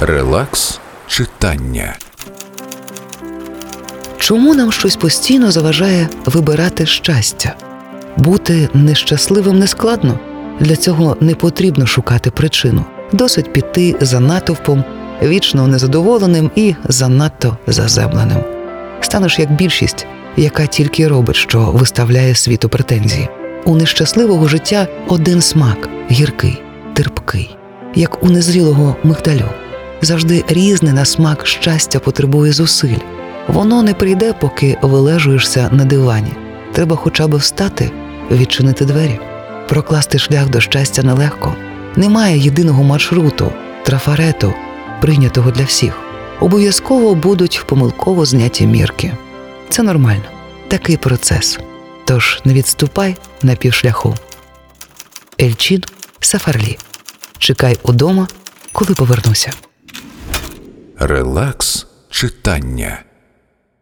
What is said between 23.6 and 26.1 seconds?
У нещасливого життя один смак